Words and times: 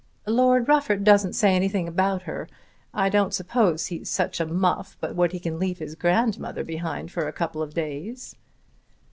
"Lord 0.25 0.67
Rufford 0.67 1.03
doesn't 1.03 1.33
say 1.33 1.55
anything 1.55 1.87
about 1.87 2.23
her. 2.23 2.49
I 2.91 3.07
don't 3.07 3.35
suppose 3.35 3.85
he's 3.85 4.09
such 4.09 4.39
a 4.39 4.47
muff 4.47 4.97
but 4.99 5.15
what 5.15 5.31
he 5.31 5.39
can 5.39 5.59
leave 5.59 5.77
his 5.77 5.93
grandmother 5.93 6.63
behind 6.63 7.11
for 7.11 7.27
a 7.27 7.31
couple 7.31 7.61
of 7.61 7.75
days." 7.75 8.35